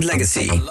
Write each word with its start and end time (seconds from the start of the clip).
Legacy. 0.00 0.61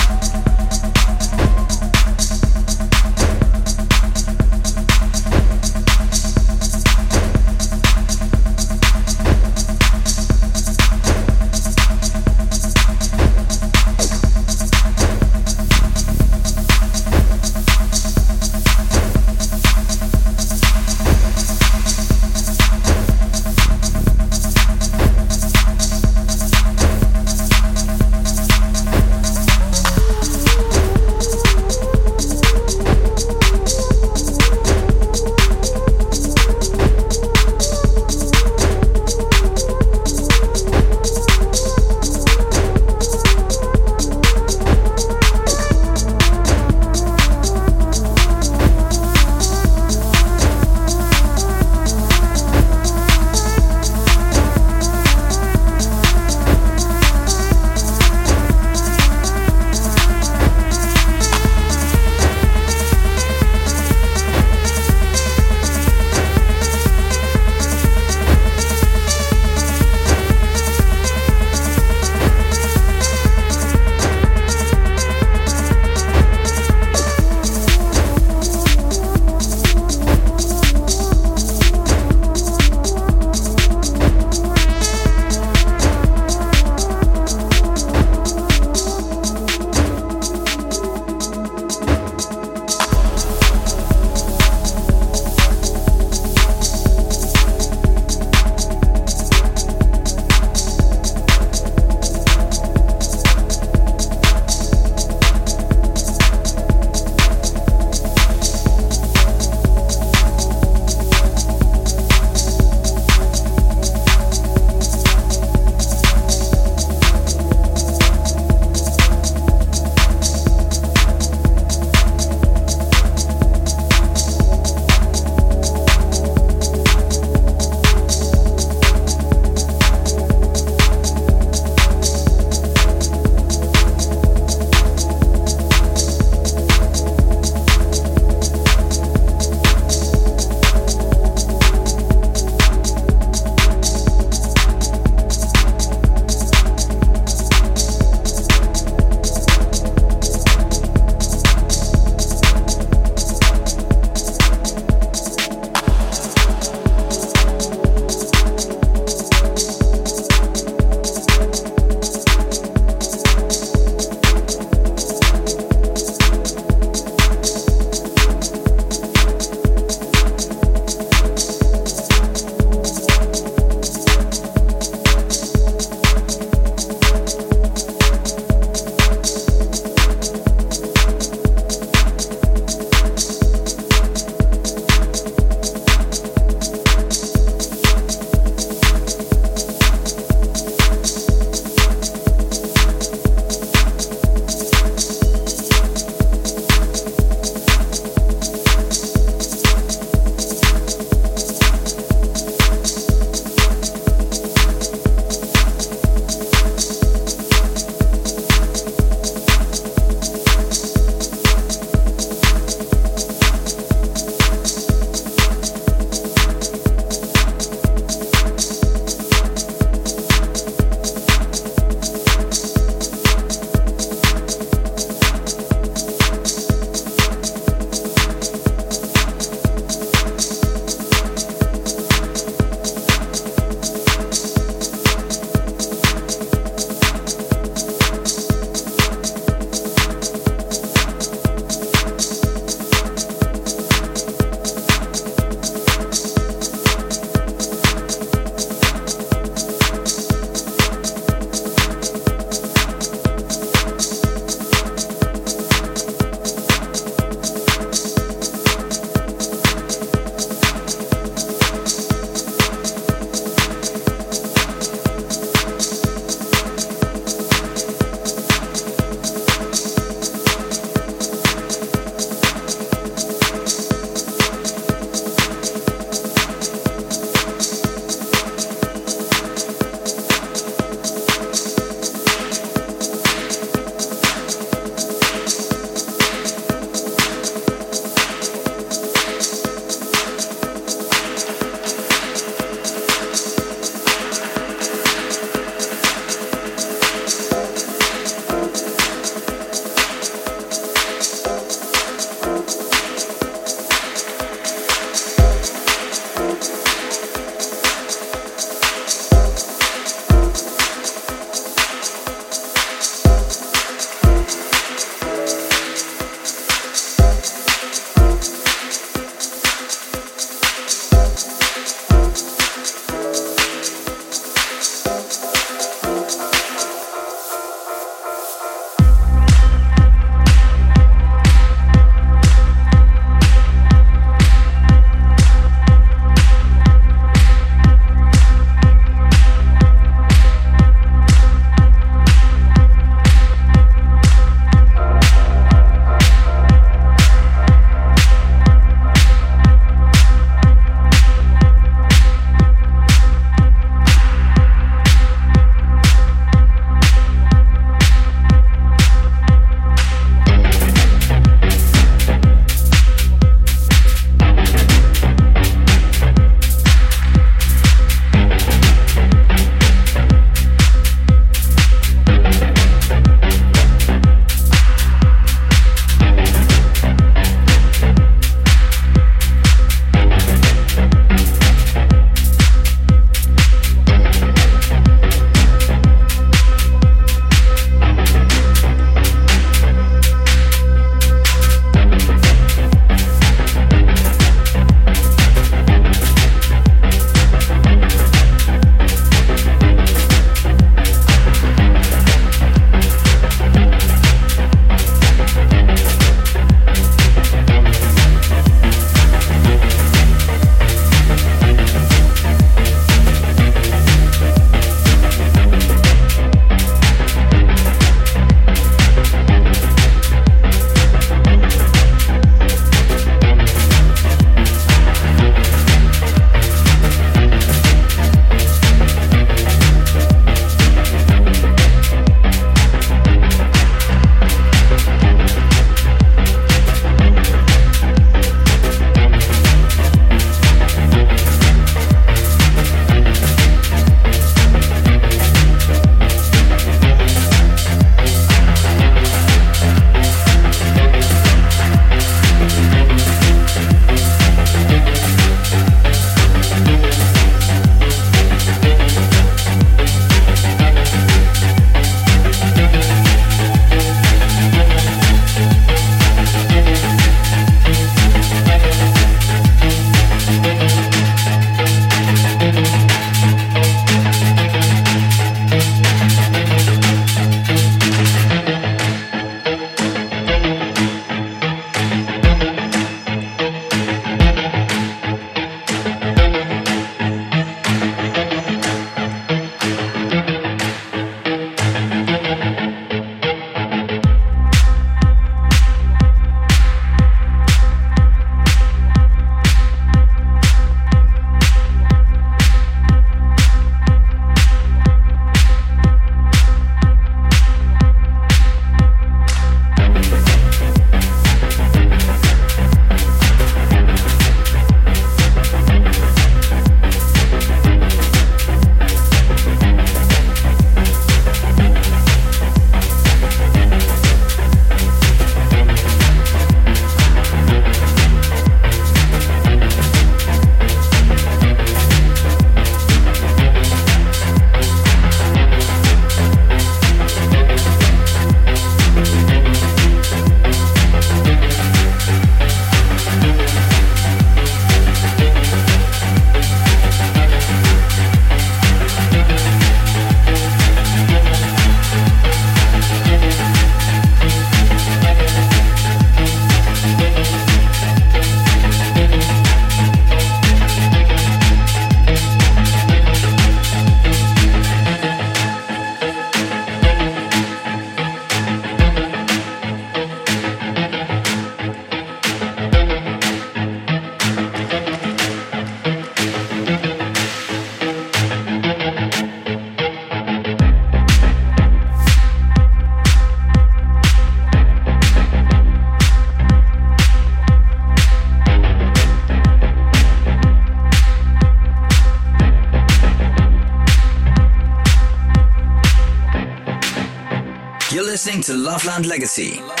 To 598.61 598.73
Loveland 598.73 599.25
Legacy. 599.25 600.00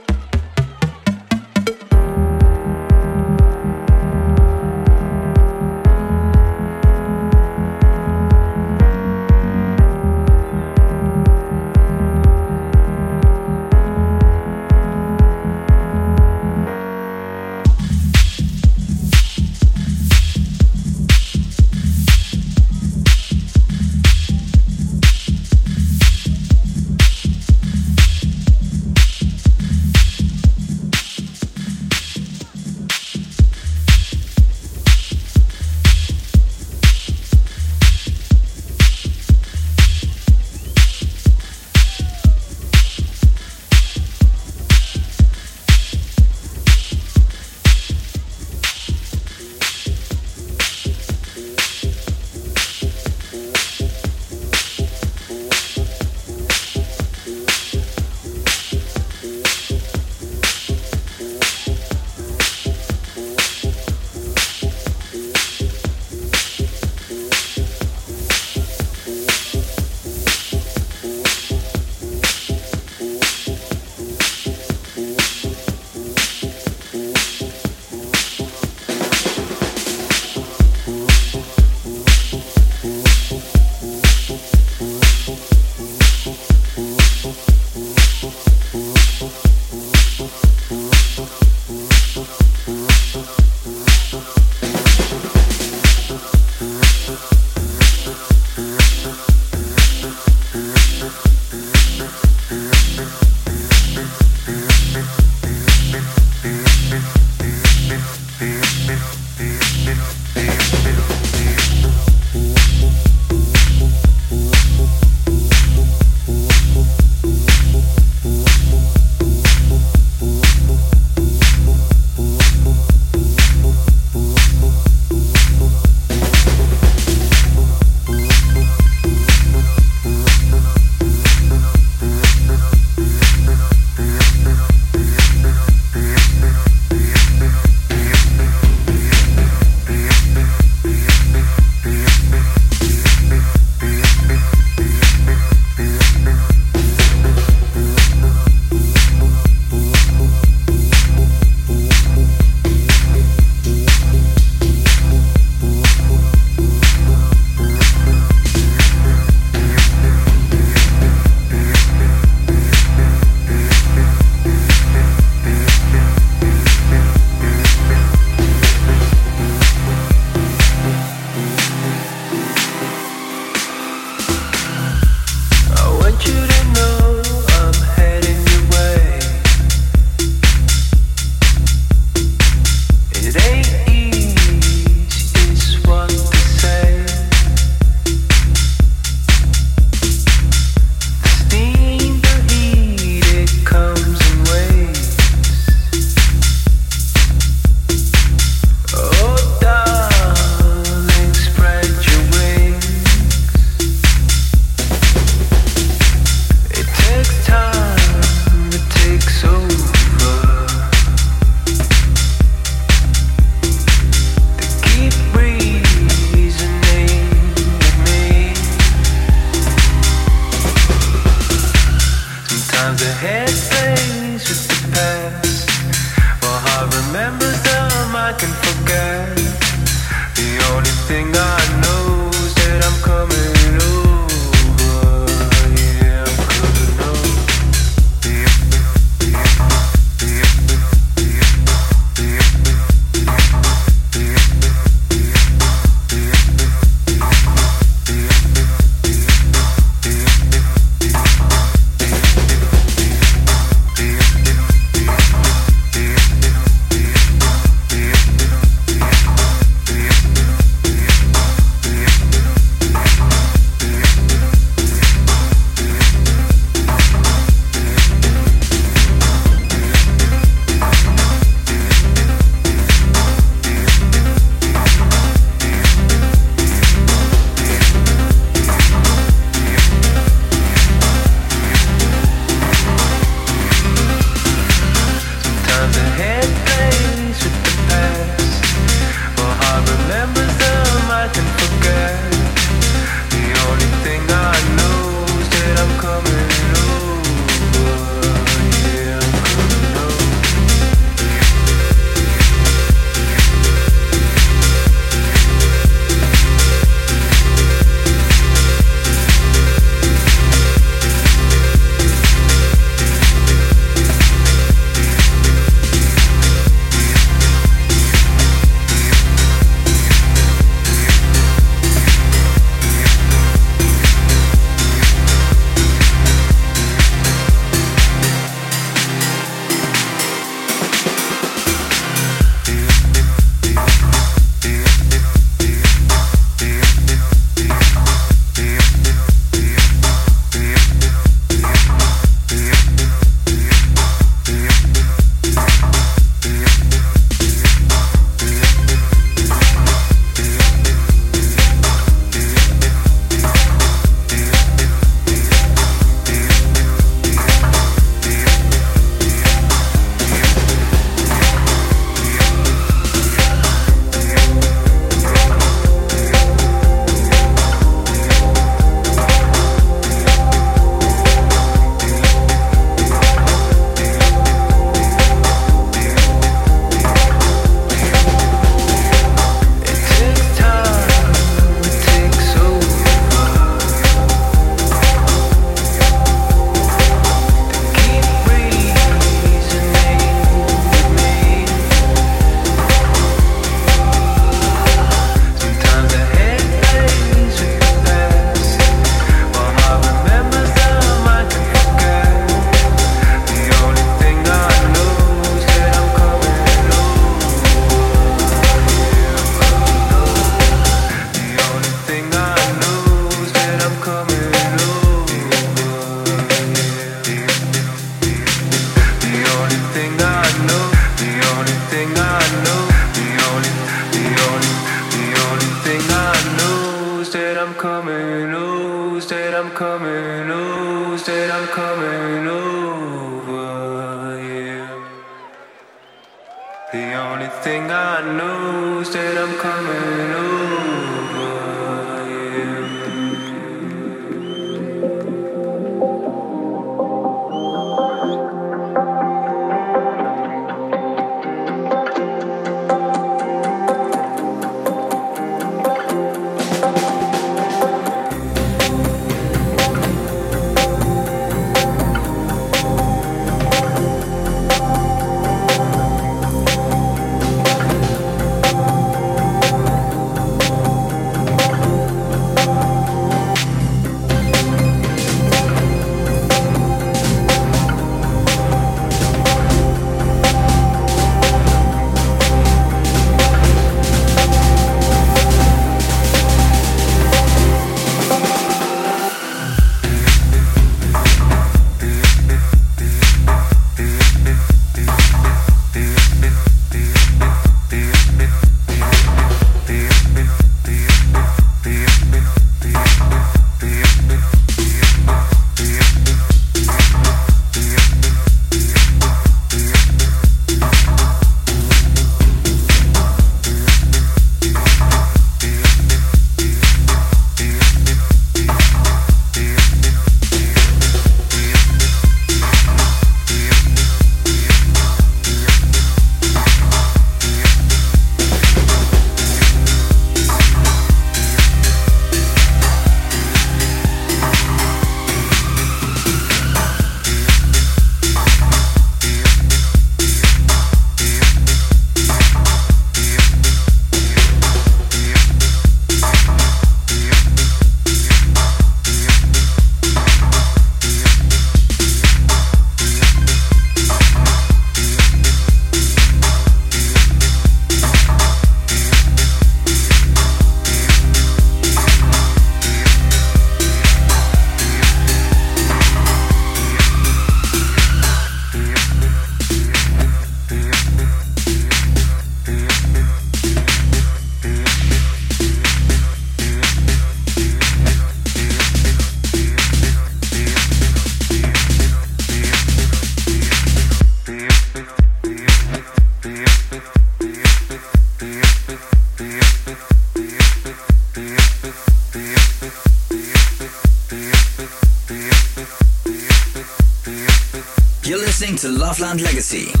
Legacy. 599.41 600.00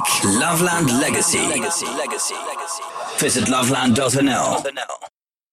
Week. 0.00 0.24
Loveland 0.40 0.90
Legacy. 1.00 1.38
Visit 3.18 3.48
loveland.nl. 3.48 4.69